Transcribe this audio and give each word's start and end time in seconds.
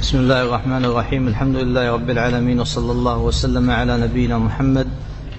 بسم 0.00 0.18
الله 0.18 0.42
الرحمن 0.42 0.84
الرحيم. 0.84 1.28
الحمد 1.28 1.56
لله 1.56 1.92
رب 1.92 2.10
العالمين 2.10 2.60
وصلى 2.60 2.92
الله 2.92 3.18
وسلم 3.18 3.70
على 3.70 4.00
نبينا 4.00 4.38
محمد. 4.38 4.88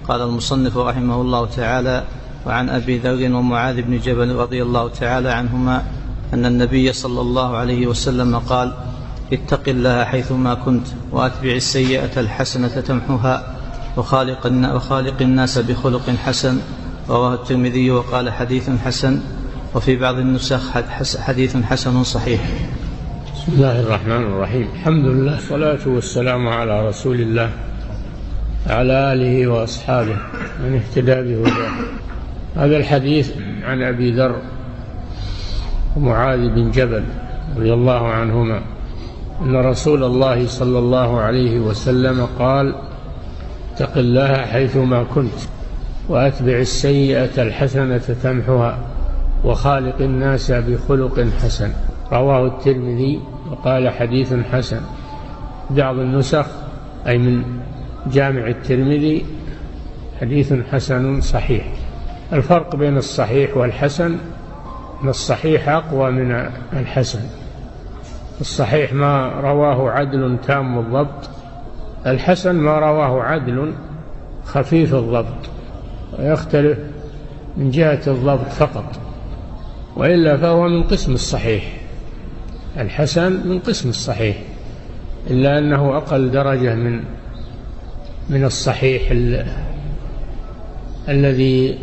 قال 0.08 0.20
المصنف 0.22 0.76
رحمه 0.76 1.20
الله 1.20 1.46
تعالى 1.46 2.04
وعن 2.46 2.68
أبي 2.70 2.98
ذر 2.98 3.34
ومعاذ 3.34 3.82
بن 3.82 3.98
جبل 3.98 4.34
رضي 4.34 4.62
الله 4.62 4.88
تعالى 4.88 5.30
عنهما 5.30 5.82
أن 6.34 6.46
النبي 6.46 6.92
صلى 6.92 7.20
الله 7.20 7.56
عليه 7.56 7.86
وسلم 7.86 8.38
قال 8.38 8.72
اتق 9.32 9.68
الله 9.68 10.04
حيثما 10.04 10.54
كنت 10.54 10.86
وأتبع 11.10 11.52
السيئة 11.58 12.20
الحسنة 12.20 12.80
تمحها 12.80 13.34
وخالق 13.96 14.46
وخالق 14.74 15.22
الناس 15.22 15.58
بخلق 15.58 16.06
حسن. 16.22 16.58
رواه 17.08 17.34
الترمذي 17.34 17.90
وقال 17.90 18.30
حديث 18.30 18.70
حسن. 18.86 19.20
وفي 19.74 19.96
بعض 19.96 20.16
النسخ 20.22 20.70
حديث 21.18 21.56
حسن 21.56 22.04
صحيح. 22.04 22.40
بسم 23.42 23.52
الله 23.52 23.80
الرحمن 23.80 24.22
الرحيم 24.22 24.68
الحمد 24.74 25.04
لله 25.04 25.32
والصلاة 25.32 25.78
والسلام 25.86 26.48
على 26.48 26.88
رسول 26.88 27.20
الله 27.20 27.50
على 28.66 29.12
آله 29.12 29.46
وأصحابه 29.46 30.16
من 30.60 30.80
اهتدى 30.80 31.14
بهداه 31.14 31.70
هذا 32.56 32.76
الحديث 32.76 33.32
عن 33.62 33.82
أبي 33.82 34.10
ذر 34.12 34.36
ومعاذ 35.96 36.48
بن 36.48 36.70
جبل 36.70 37.04
رضي 37.56 37.72
الله 37.72 38.08
عنهما 38.08 38.62
أن 39.42 39.56
رسول 39.56 40.04
الله 40.04 40.46
صلى 40.46 40.78
الله 40.78 41.20
عليه 41.20 41.58
وسلم 41.60 42.28
قال 42.38 42.74
اتق 43.74 43.98
الله 43.98 44.36
حيثما 44.36 45.04
كنت 45.14 45.38
وأتبع 46.08 46.58
السيئة 46.58 47.42
الحسنة 47.42 48.16
تمحها 48.22 48.78
وخالق 49.44 50.00
الناس 50.00 50.50
بخلق 50.50 51.26
حسن 51.42 51.72
رواه 52.12 52.46
الترمذي 52.46 53.20
وقال 53.50 53.88
حديث 53.88 54.34
حسن. 54.52 54.80
بعض 55.70 55.98
النسخ 55.98 56.46
أي 57.06 57.18
من 57.18 57.44
جامع 58.06 58.46
الترمذي 58.46 59.24
حديث 60.20 60.54
حسن 60.72 61.20
صحيح. 61.20 61.64
الفرق 62.32 62.76
بين 62.76 62.96
الصحيح 62.96 63.56
والحسن 63.56 64.16
أن 65.02 65.08
الصحيح 65.08 65.68
أقوى 65.68 66.10
من 66.10 66.50
الحسن. 66.72 67.20
الصحيح 68.40 68.92
ما 68.92 69.40
رواه 69.40 69.90
عدل 69.90 70.36
تام 70.46 70.78
الضبط 70.78 71.30
الحسن 72.06 72.54
ما 72.54 72.78
رواه 72.78 73.22
عدل 73.22 73.72
خفيف 74.44 74.94
الضبط 74.94 75.50
ويختلف 76.18 76.78
من 77.56 77.70
جهة 77.70 78.00
الضبط 78.06 78.48
فقط 78.48 79.00
وإلا 79.96 80.36
فهو 80.36 80.68
من 80.68 80.82
قسم 80.82 81.12
الصحيح. 81.12 81.81
الحسن 82.78 83.48
من 83.48 83.58
قسم 83.58 83.88
الصحيح 83.88 84.36
إلا 85.30 85.58
أنه 85.58 85.96
أقل 85.96 86.30
درجة 86.30 86.74
من 86.74 87.00
من 88.30 88.44
الصحيح 88.44 89.10
ال 89.10 89.46
الذي 91.08 91.78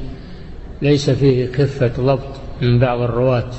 ليس 0.81 1.09
فيه 1.09 1.51
خفة 1.51 1.91
ضبط 1.99 2.39
من 2.61 2.79
بعض 2.79 3.01
الرواة. 3.01 3.51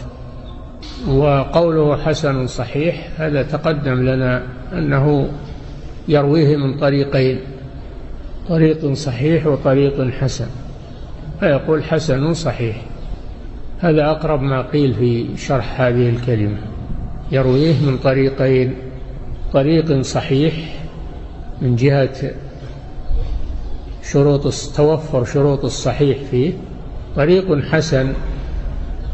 وقوله 1.09 1.97
حسن 1.97 2.47
صحيح 2.47 3.09
هذا 3.17 3.42
تقدم 3.42 4.09
لنا 4.09 4.42
أنه 4.72 5.28
يرويه 6.09 6.56
من 6.56 6.78
طريقين 6.78 7.41
طريق 8.48 8.92
صحيح 8.92 9.47
وطريق 9.47 10.11
حسن. 10.11 10.47
فيقول 11.41 11.84
حسن 11.84 12.34
صحيح 12.34 12.77
هذا 13.81 14.11
أقرب 14.11 14.42
ما 14.42 14.62
قيل 14.62 14.94
في 14.94 15.37
شرح 15.37 15.81
هذه 15.81 16.09
الكلمة. 16.09 16.80
يرويه 17.33 17.75
من 17.86 17.98
طريقين. 17.98 18.75
طريق 19.53 20.00
صحيح 20.00 20.55
من 21.62 21.77
جهة 21.77 22.31
شروط 24.03 24.55
توفر 24.77 25.25
شروط 25.25 25.64
الصحيح 25.64 26.19
فيه. 26.31 26.53
طريق 27.16 27.59
حسن 27.65 28.12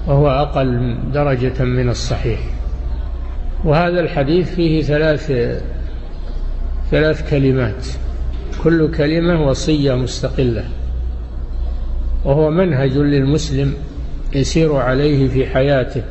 وهو 0.06 0.28
أقل 0.28 0.98
درجة 1.14 1.64
من 1.64 1.88
الصحيح. 1.88 2.40
وهذا 3.64 4.00
الحديث 4.00 4.54
فيه 4.54 4.82
ثلاث 4.82 5.32
ثلاث 6.90 7.30
كلمات. 7.30 7.86
كل 8.64 8.90
كلمة 8.96 9.48
وصية 9.48 9.94
مستقلة. 9.94 10.64
وهو 12.24 12.50
منهج 12.50 12.92
للمسلم 12.92 13.74
يسير 14.34 14.76
عليه 14.76 15.28
في 15.28 15.46
حياته. 15.46 16.02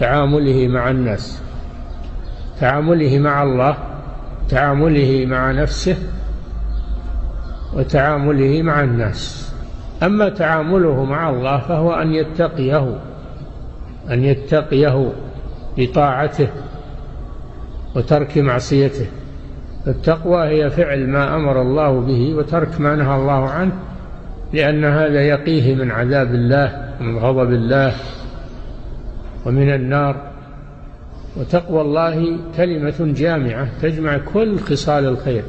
تعامله 0.00 0.68
مع 0.68 0.90
الناس 0.90 1.42
تعامله 2.60 3.18
مع 3.18 3.42
الله 3.42 3.76
تعامله 4.48 5.26
مع 5.26 5.50
نفسه 5.50 5.96
وتعامله 7.74 8.62
مع 8.62 8.80
الناس. 8.80 9.52
أما 10.02 10.28
تعامله 10.28 11.04
مع 11.04 11.30
الله 11.30 11.58
فهو 11.58 11.92
أن 11.92 12.12
يتقيه 12.12 12.98
أن 14.10 14.24
يتقيه 14.24 15.12
بطاعته 15.78 16.48
وترك 17.96 18.38
معصيته. 18.38 19.06
التقوى 19.86 20.48
هي 20.48 20.70
فعل 20.70 21.06
ما 21.06 21.36
أمر 21.36 21.62
الله 21.62 22.00
به 22.00 22.34
وترك 22.34 22.80
ما 22.80 22.96
نهى 22.96 23.16
الله 23.16 23.48
عنه 23.50 23.72
لأن 24.52 24.84
هذا 24.84 25.22
يقيه 25.22 25.74
من 25.74 25.90
عذاب 25.90 26.34
الله 26.34 26.94
ومن 27.00 27.18
غضب 27.18 27.52
الله 27.52 27.94
ومن 29.46 29.74
النار. 29.74 30.30
وتقوى 31.36 31.80
الله 31.80 32.38
كلمة 32.56 33.12
جامعة 33.16 33.68
تجمع 33.82 34.18
كل 34.18 34.58
خصال 34.58 35.04
الخير. 35.04 35.42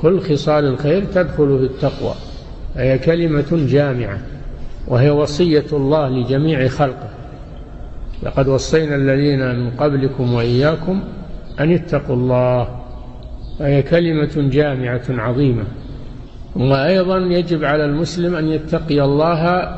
كل 0.00 0.20
خصال 0.20 0.64
الخير 0.64 1.04
تدخل 1.04 1.58
في 1.58 1.64
التقوى. 1.64 2.14
هي 2.76 2.98
كلمة 2.98 3.66
جامعة 3.68 4.18
وهي 4.88 5.10
وصية 5.10 5.64
الله 5.72 6.08
لجميع 6.08 6.68
خلقه. 6.68 7.08
لقد 8.22 8.48
وصينا 8.48 8.96
الذين 8.96 9.54
من 9.54 9.70
قبلكم 9.70 10.34
وإياكم 10.34 11.02
أن 11.60 11.72
اتقوا 11.72 12.16
الله. 12.16 12.68
فهي 13.58 13.82
كلمة 13.82 14.32
جامعة 14.36 15.02
عظيمة. 15.08 15.64
وأيضا 16.56 17.18
يجب 17.18 17.64
على 17.64 17.84
المسلم 17.84 18.34
أن 18.34 18.48
يتقي 18.48 19.02
الله 19.02 19.72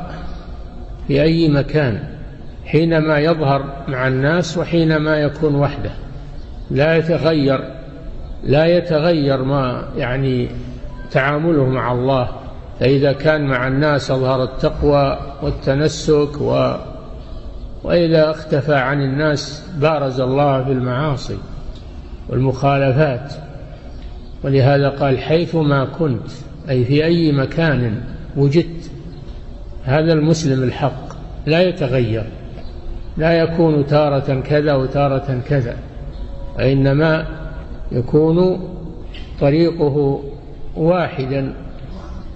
في 1.07 1.21
أي 1.21 1.49
مكان. 1.49 2.16
حينما 2.67 3.19
يظهر 3.19 3.65
مع 3.87 4.07
الناس 4.07 4.57
وحينما 4.57 5.17
يكون 5.17 5.55
وحده. 5.55 5.91
لا 6.71 6.97
يتغير 6.97 7.63
لا 8.43 8.65
يتغير 8.65 9.43
ما 9.43 9.83
يعني 9.97 10.49
تعامله 11.11 11.65
مع 11.65 11.91
الله. 11.91 12.29
فإذا 12.79 13.13
كان 13.13 13.47
مع 13.47 13.67
الناس 13.67 14.11
أظهر 14.11 14.43
التقوى 14.43 15.19
والتنسك 15.41 16.41
و 16.41 16.75
وإذا 17.83 18.31
اختفى 18.31 18.75
عن 18.75 19.01
الناس 19.01 19.63
بارز 19.77 20.19
الله 20.19 20.63
في 20.63 20.71
المعاصي 20.71 21.37
والمخالفات. 22.29 23.33
ولهذا 24.43 24.89
قال 24.89 25.19
حيثما 25.19 25.85
كنت 25.85 26.31
أي 26.69 26.85
في 26.85 27.05
أي 27.05 27.31
مكان 27.31 28.01
وجدت. 28.37 28.91
هذا 29.83 30.13
المسلم 30.13 30.63
الحق 30.63 31.07
لا 31.45 31.61
يتغير. 31.61 32.23
لا 33.17 33.33
يكون 33.33 33.85
تارة 33.85 34.41
كذا 34.41 34.73
وتارة 34.73 35.41
كذا 35.49 35.77
وإنما 36.57 37.25
يكون 37.91 38.59
طريقه 39.39 40.23
واحدا 40.75 41.53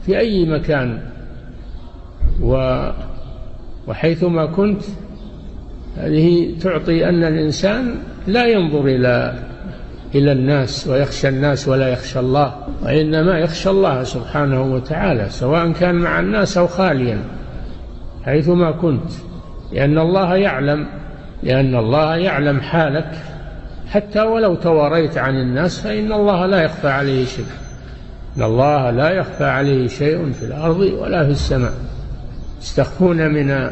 في 0.05 0.19
أي 0.19 0.45
مكان. 0.45 0.99
و 2.41 2.81
وحيثما 3.87 4.45
كنت 4.45 4.81
هذه 5.97 6.55
تعطي 6.61 7.09
أن 7.09 7.23
الإنسان 7.23 7.95
لا 8.27 8.45
ينظر 8.45 8.85
إلى 8.85 9.39
إلى 10.15 10.31
الناس 10.31 10.87
ويخشى 10.87 11.29
الناس 11.29 11.67
ولا 11.67 11.87
يخشى 11.87 12.19
الله 12.19 12.55
وإنما 12.83 13.39
يخشى 13.39 13.69
الله 13.69 14.03
سبحانه 14.03 14.73
وتعالى 14.73 15.29
سواء 15.29 15.71
كان 15.71 15.95
مع 15.95 16.19
الناس 16.19 16.57
أو 16.57 16.67
خاليا. 16.67 17.17
حيثما 18.23 18.71
كنت 18.71 19.11
لأن 19.71 19.97
الله 19.97 20.35
يعلم 20.35 20.87
لأن 21.43 21.75
الله 21.75 22.15
يعلم 22.15 22.61
حالك. 22.61 23.11
حتى 23.87 24.21
ولو 24.21 24.55
تواريت 24.55 25.17
عن 25.17 25.41
الناس 25.41 25.79
فإن 25.79 26.11
الله 26.11 26.45
لا 26.45 26.63
يخفى 26.63 26.87
عليه 26.87 27.25
شيء. 27.25 27.45
إن 28.37 28.43
الله 28.43 28.89
لا 28.89 29.09
يخفى 29.09 29.43
عليه 29.43 29.87
شيء 29.87 30.31
في 30.31 30.45
الأرض 30.45 30.79
ولا 30.79 31.25
في 31.25 31.31
السماء. 31.31 31.73
يستخفون 32.61 33.33
من 33.33 33.69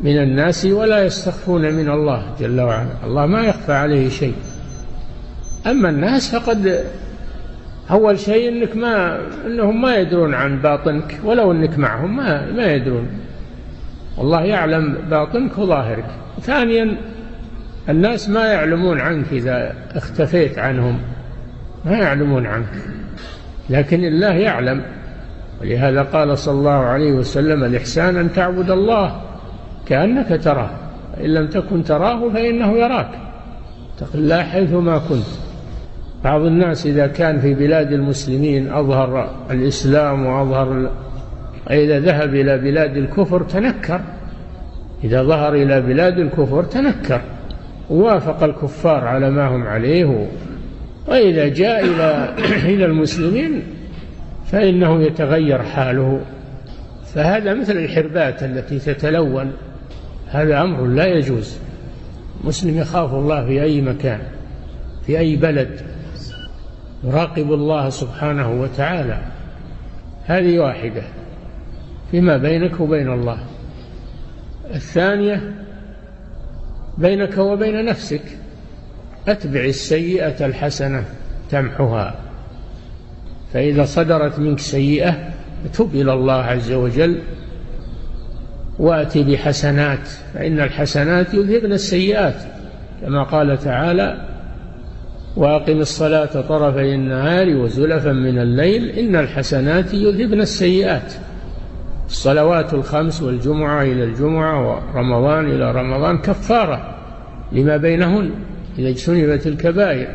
من 0.00 0.22
الناس 0.22 0.66
ولا 0.66 1.04
يستخفون 1.04 1.72
من 1.72 1.90
الله 1.90 2.22
جل 2.40 2.60
وعلا. 2.60 2.90
الله 3.04 3.26
ما 3.26 3.42
يخفى 3.42 3.72
عليه 3.72 4.08
شيء. 4.08 4.34
أما 5.66 5.88
الناس 5.88 6.34
فقد 6.34 6.84
أول 7.90 8.18
شيء 8.18 8.48
أنك 8.48 8.76
ما 8.76 9.20
أنهم 9.46 9.82
ما 9.82 9.96
يدرون 9.96 10.34
عن 10.34 10.58
باطنك 10.58 11.20
ولو 11.24 11.52
أنك 11.52 11.78
معهم 11.78 12.16
ما 12.16 12.52
ما 12.52 12.72
يدرون. 12.72 13.08
والله 14.16 14.42
يعلم 14.42 14.96
باطنك 15.10 15.58
وظاهرك. 15.58 16.04
ثانيا 16.40 16.96
الناس 17.88 18.28
ما 18.28 18.46
يعلمون 18.46 19.00
عنك 19.00 19.26
إذا 19.32 19.74
اختفيت 19.96 20.58
عنهم. 20.58 20.98
ما 21.84 21.92
يعلمون 21.98 22.46
عنك. 22.46 22.72
لكن 23.70 24.04
الله 24.04 24.32
يعلم. 24.32 24.82
ولهذا 25.60 26.02
قال 26.02 26.38
صلى 26.38 26.54
الله 26.54 26.70
عليه 26.70 27.12
وسلم 27.12 27.64
الإحسان 27.64 28.16
أن 28.16 28.32
تعبد 28.32 28.70
الله 28.70 29.20
كأنك 29.86 30.40
تراه. 30.44 30.70
فإن 31.16 31.34
لم 31.34 31.46
تكن 31.46 31.84
تراه 31.84 32.30
فإنه 32.30 32.72
يراك. 32.72 33.10
اتق 33.96 34.10
الله 34.14 34.42
حيثما 34.42 34.98
كنت. 34.98 35.26
بعض 36.24 36.40
الناس 36.40 36.86
إذا 36.86 37.06
كان 37.06 37.40
في 37.40 37.54
بلاد 37.54 37.92
المسلمين 37.92 38.72
أظهر 38.72 39.30
الإسلام 39.50 40.26
وأظهر 40.26 40.90
إذا 41.70 42.00
ذهب 42.00 42.34
إلى 42.34 42.58
بلاد 42.58 42.96
الكفر 42.96 43.42
تنكر. 43.42 44.00
إذا 45.04 45.22
ظهر 45.22 45.54
إلى 45.54 45.80
بلاد 45.80 46.18
الكفر 46.18 46.62
تنكر. 46.62 47.20
ووافق 47.90 48.42
الكفار 48.42 49.04
على 49.04 49.30
ما 49.30 49.48
هم 49.48 49.62
عليه. 49.66 50.26
وإذا 51.08 51.48
جاء 51.48 51.84
إلى 51.84 52.34
إلى 52.74 52.84
المسلمين 52.84 53.62
فإنه 54.46 55.02
يتغير 55.02 55.62
حاله. 55.62 56.20
فهذا 57.14 57.54
مثل 57.54 57.76
الحربات 57.76 58.42
التي 58.42 58.78
تتلون. 58.78 59.52
هذا 60.28 60.62
أمر 60.62 60.86
لا 60.86 61.06
يجوز. 61.06 61.58
مسلم 62.44 62.78
يخاف 62.78 63.14
الله 63.14 63.46
في 63.46 63.62
أي 63.62 63.80
مكان 63.80 64.20
في 65.06 65.18
أي 65.18 65.36
بلد. 65.36 65.80
يراقب 67.04 67.52
الله 67.52 67.88
سبحانه 67.88 68.60
وتعالى. 68.60 69.18
هذه 70.26 70.58
واحدة. 70.58 71.02
فيما 72.10 72.36
بينك 72.36 72.80
وبين 72.80 73.12
الله. 73.12 73.38
الثانية 74.74 75.52
بينك 76.98 77.38
وبين 77.38 77.84
نفسك. 77.84 78.22
أتبع 79.28 79.60
السيئة 79.60 80.46
الحسنة 80.46 81.04
تمحها. 81.50 82.14
فإذا 83.52 83.84
صدرت 83.84 84.38
منك 84.38 84.58
سيئة 84.58 85.30
تب 85.72 85.94
إلى 85.94 86.12
الله 86.12 86.32
عز 86.32 86.72
وجل 86.72 87.18
وأتي 88.78 89.22
بحسنات. 89.22 90.08
فإن 90.34 90.60
الحسنات 90.60 91.34
يذهبن 91.34 91.72
السيئات 91.72 92.36
كما 93.02 93.22
قال 93.22 93.58
تعالى 93.58 94.26
وأقم 95.36 95.80
الصلاة 95.80 96.40
طرفي 96.40 96.94
النهار 96.94 97.56
وزلفا 97.56 98.12
من 98.12 98.38
الليل 98.38 98.88
إن 98.88 99.16
الحسنات 99.16 99.94
يذهبن 99.94 100.40
السيئات. 100.40 101.12
الصلوات 102.10 102.74
الخمس 102.74 103.22
والجمعة 103.22 103.82
إلى 103.82 104.04
الجمعة 104.04 104.68
ورمضان 104.68 105.46
إلى 105.46 105.72
رمضان 105.72 106.18
كفارة 106.18 106.94
لما 107.52 107.76
بينهن 107.76 108.30
إذا 108.78 108.88
اجتنبت 108.88 109.46
الكبائر. 109.46 110.08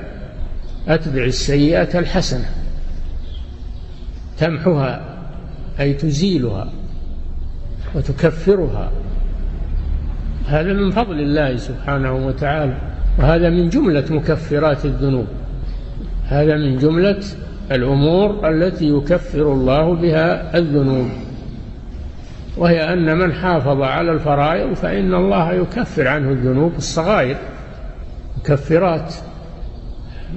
أتبع 0.88 1.24
السيئة 1.24 2.00
الحسنة. 2.00 2.45
تمحها 4.38 5.01
أي 5.80 5.94
تزيلها 5.94 6.69
وتكفرها. 7.95 8.91
هذا 10.48 10.74
من 10.74 10.91
فضل 10.91 11.19
الله 11.19 11.57
سبحانه 11.57 12.27
وتعالى. 12.27 12.77
وهذا 13.19 13.50
من 13.50 13.69
جملة 13.69 14.06
مكفرات 14.09 14.86
الذنوب. 14.86 15.27
هذا 16.25 16.57
من 16.57 16.77
جملة 16.77 17.24
الأمور 17.71 18.50
التي 18.50 18.89
يكفر 18.89 19.53
الله 19.53 19.95
بها 19.95 20.57
الذنوب. 20.57 21.25
وهي 22.57 22.94
أن 22.94 23.18
من 23.18 23.34
حافظ 23.34 23.81
على 23.81 24.12
الفرائض 24.12 24.74
فإن 24.74 25.13
الله 25.13 25.54
يكفر 25.54 26.07
عنه 26.07 26.31
الذنوب 26.31 26.74
الصغائر 26.78 27.36
مكفرات. 28.38 29.13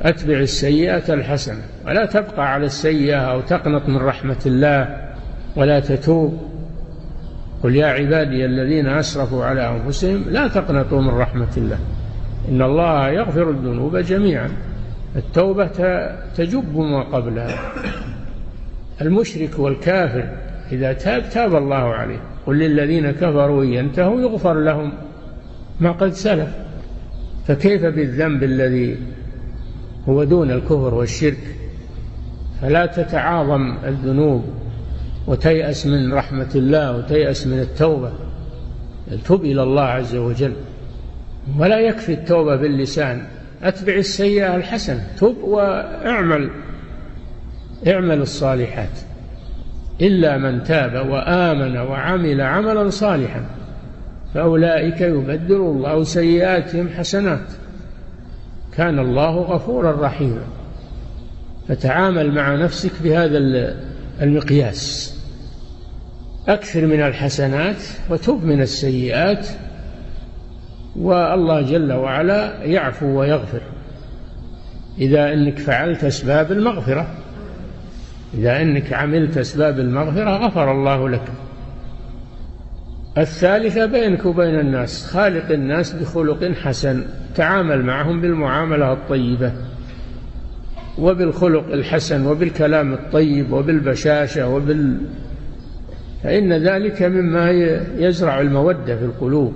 أتبع 0.03 0.39
السيئة 0.39 1.15
الحسنة 1.15 1.63
ولا 1.87 2.07
تبقى 2.07 2.53
على 2.53 2.67
السيئة 2.67 3.17
أو 3.17 3.41
تقنط 3.41 3.89
من 3.89 3.97
رحمة 3.97 4.37
الله 4.47 5.11
ولا 5.57 5.81
تتوب. 5.81 6.39
قل 7.63 7.77
يا 7.77 7.87
عبادي 7.87 8.45
الذين 8.45 8.87
أسرفوا 8.87 9.45
على 9.45 9.69
أنفسهم 9.69 10.25
لا 10.29 10.49
تقنطوا 10.49 11.01
من 11.01 11.09
رحمة 11.09 11.57
الله 11.57 11.79
إن 12.49 12.63
الله 12.63 13.09
يغفر 13.09 13.51
الذنوب 13.51 13.97
جميعا. 13.97 14.49
التوبة 15.17 16.09
تجب 16.37 16.79
ما 16.79 17.03
قبلها. 17.03 17.59
المشرك 19.01 19.59
والكافر 19.59 20.29
إذا 20.73 20.93
تاب 20.93 21.31
تاب 21.31 21.55
الله 21.55 21.77
عليه. 21.77 22.21
قل 22.47 22.59
للذين 22.59 23.11
كفروا 23.11 23.65
إن 23.65 23.73
ينتهوا 23.73 24.21
يغفر 24.21 24.61
لهم 24.61 24.93
ما 25.81 25.93
قد 25.93 26.11
سلف. 26.11 26.49
فكيف 27.47 27.85
بالذنب 27.85 28.43
الذي 28.43 28.97
هو 30.09 30.25
دون 30.25 30.51
الكفر 30.51 30.95
والشرك؟ 30.95 31.39
فلا 32.63 32.87
تتعاظم 32.87 33.77
الذنوب 33.85 34.45
وتيأس 35.27 35.87
من 35.87 36.15
رحمة 36.15 36.51
الله 36.55 36.97
وتيأس 36.97 37.47
من 37.47 37.59
التوبة. 37.59 38.13
تب 39.25 39.45
إلى 39.45 39.63
الله 39.63 39.83
عز 39.83 40.17
وجل. 40.17 40.53
ولا 41.59 41.81
يكفي 41.81 42.13
التوبة 42.13 42.57
باللسان. 42.57 43.27
أتبع 43.63 43.95
السيئة 43.95 44.57
الحسنة. 44.57 45.07
تب 45.21 45.37
وأعمل 45.43 46.51
اعمل 47.87 48.21
الصالحات. 48.21 49.08
إلا 50.01 50.39
من 50.39 50.63
تاب 50.63 51.09
وآمن 51.09 51.77
وعمل 51.77 52.41
عملا 52.41 52.91
صالحا 52.91 53.45
فأولئك 54.35 55.01
يبدل 55.01 55.57
الله 55.57 56.03
سيئاتهم 56.03 56.89
حسنات. 56.89 57.53
كان 58.77 58.99
الله 58.99 59.37
غفورا 59.37 60.07
رحيما. 60.07 60.45
فتعامل 61.69 62.35
مع 62.35 62.55
نفسك 62.55 62.93
بهذا 63.05 63.39
المقياس. 64.23 65.15
أكثر 66.49 66.87
من 66.87 67.01
الحسنات 67.01 67.83
وتب 68.11 68.45
من 68.45 68.61
السيئات 68.61 69.47
والله 70.97 71.61
جل 71.61 71.93
وعلا 71.93 72.65
يعفو 72.65 73.21
ويغفر. 73.21 73.63
إذا 74.99 75.33
أنك 75.33 75.59
فعلت 75.59 76.05
أسباب 76.05 76.53
المغفرة 76.53 77.15
إذا 78.35 78.63
أنك 78.63 78.93
عملت 78.93 79.37
أسباب 79.39 79.81
المغفرة 79.81 80.47
غفر 80.47 80.73
الله 80.73 81.09
لك. 81.09 81.25
الثالثة 83.19 83.87
بينك 83.87 84.27
وبين 84.27 84.61
الناس 84.61 85.07
خالق 85.07 85.51
الناس 85.51 85.93
بخلق 85.93 86.45
حسن 86.45 87.05
تعامل 87.35 87.83
معهم 87.83 88.21
بالمعاملة 88.21 88.93
الطيبة 88.93 89.53
وبالخلق 90.99 91.73
الحسن 91.73 92.27
وبالكلام 92.27 92.93
الطيب 92.93 93.53
وبالبشاشة 93.53 94.49
وبال 94.49 95.01
فإن 96.23 96.53
ذلك 96.53 97.03
مما 97.03 97.51
يزرع 97.97 98.41
المودة 98.41 98.97
في 98.97 99.05
القلوب 99.05 99.53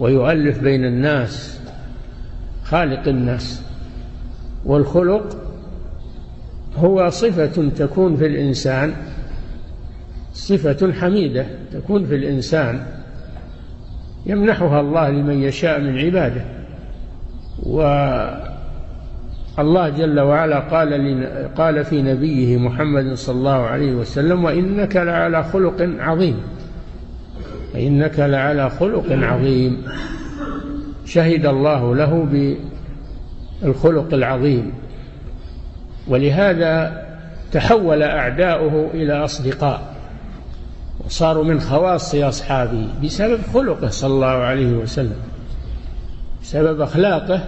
ويؤلف 0.00 0.58
بين 0.58 0.84
الناس 0.84 1.60
خالق 2.64 3.08
الناس 3.08 3.62
والخلق 4.64 5.45
هو 6.78 7.10
صفة 7.10 7.68
تكون 7.68 8.16
في 8.16 8.26
الإنسان 8.26 8.94
صفة 10.32 10.92
حميدة 10.92 11.46
تكون 11.72 12.04
في 12.04 12.14
الإنسان 12.14 12.82
يمنحها 14.26 14.80
الله 14.80 15.10
لمن 15.10 15.42
يشاء 15.42 15.80
من 15.80 15.98
عباده. 15.98 16.44
والله 19.56 19.88
جل 19.88 20.20
وعلا 20.20 20.58
قال 20.58 21.26
قال 21.56 21.84
في 21.84 22.02
نبيه 22.02 22.56
محمد 22.56 23.14
صلى 23.14 23.36
الله 23.36 23.50
عليه 23.50 23.94
وسلم 23.94 24.44
وإنك 24.44 24.96
لعلى 24.96 25.44
خلق 25.44 25.88
عظيم. 25.98 26.36
وإنك 27.74 28.18
لعلى 28.18 28.70
خلق 28.70 29.06
عظيم. 29.10 29.82
شهد 31.04 31.46
الله 31.46 31.94
له 31.94 32.28
بالخلق 33.62 34.14
العظيم. 34.14 34.72
ولهذا 36.08 37.02
تحول 37.52 38.02
أعداؤه 38.02 38.90
إلى 38.94 39.12
أصدقاء 39.24 39.94
وصاروا 41.06 41.44
من 41.44 41.60
خواص 41.60 42.14
أصحابه 42.14 42.88
بسبب 43.04 43.40
خلقه 43.54 43.88
صلى 43.88 44.14
الله 44.14 44.26
عليه 44.26 44.72
وسلم. 44.72 45.16
بسبب 46.42 46.80
أخلاقه 46.80 47.40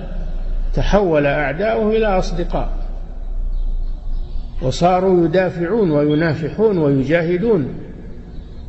تحول 0.74 1.26
أعداؤه 1.26 1.90
إلى 1.90 2.06
أصدقاء 2.06 2.68
وصاروا 4.62 5.24
يدافعون 5.24 5.90
وينافحون 5.90 6.78
ويجاهدون 6.78 7.68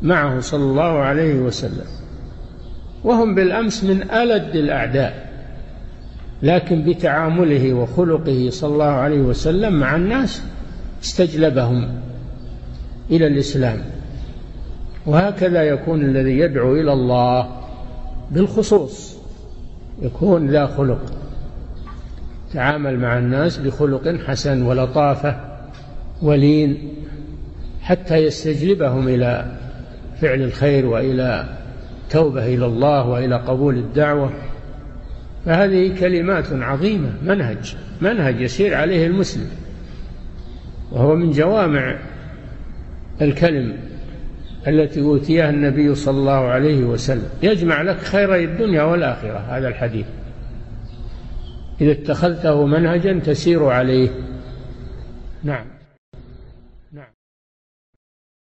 معه 0.02 0.40
صلى 0.40 0.64
الله 0.64 1.00
عليه 1.00 1.36
وسلم. 1.36 1.86
وهم 3.04 3.36
بالأمس 3.36 3.84
من 3.84 4.12
ألد 4.12 4.56
الأعداء. 4.56 5.29
لكن 6.44 6.84
بتعامله 6.84 7.74
وخلقه 7.74 8.50
صلى 8.50 8.74
الله 8.74 8.86
عليه 8.86 9.20
وسلم 9.20 9.74
مع 9.74 9.96
الناس 9.96 10.42
استجلبهم 11.04 11.90
إلى 13.12 13.28
الإسلام. 13.28 13.82
وهكذا 15.06 15.64
يكون 15.64 16.02
الذي 16.02 16.40
يدعو 16.40 16.76
إلى 16.76 16.94
الله 16.94 17.50
بالخصوص 18.32 19.18
يكون 20.02 20.48
ذا 20.48 20.66
خلق. 20.66 21.00
تعامل 22.54 23.00
مع 23.00 23.18
الناس 23.18 23.58
بخلق 23.58 24.16
حسن 24.28 24.62
ولطافة 24.62 25.36
ولين 26.22 26.94
حتى 27.82 28.16
يستجلبهم 28.18 29.08
إلى 29.08 29.46
فعل 30.22 30.42
الخير 30.42 30.86
وإلى 30.86 31.46
توبة 32.10 32.46
إلى 32.46 32.66
الله 32.66 33.08
وإلى 33.08 33.36
قبول 33.36 33.78
الدعوة. 33.78 34.32
فهذه 35.46 36.00
كلمات 36.00 36.46
عظيمة 36.54 37.10
منهج 37.26 37.76
منهج 38.02 38.42
يسير 38.42 38.76
عليه 38.76 39.08
المسلم. 39.08 39.50
وهو 40.92 41.16
من 41.16 41.32
جوامع 41.32 41.96
الكلم 43.22 43.74
التي 44.68 45.02
أوتيها 45.02 45.50
النبي 45.50 45.96
صلى 45.96 46.18
الله 46.18 46.48
عليه 46.48 46.84
وسلم. 46.84 47.30
يجمع 47.44 47.82
لك 47.82 48.00
خيري 48.00 48.44
الدنيا 48.44 48.84
والآخرة 48.84 49.38
هذا 49.50 49.68
الحديث. 49.68 50.06
إذا 51.82 51.92
اتخذته 51.92 52.66
منهجا 52.66 53.20
تسير 53.20 53.66
عليه. 53.66 54.10
نعم. 55.44 55.66